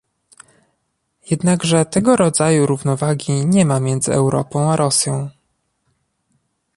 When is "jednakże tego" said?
1.31-2.15